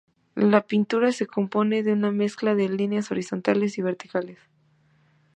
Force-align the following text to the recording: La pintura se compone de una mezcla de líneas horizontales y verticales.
La 0.33 0.61
pintura 0.65 1.11
se 1.11 1.27
compone 1.27 1.83
de 1.83 1.93
una 1.93 2.09
mezcla 2.11 2.55
de 2.55 2.67
líneas 2.69 3.11
horizontales 3.11 3.77
y 3.77 3.83
verticales. 3.83 4.39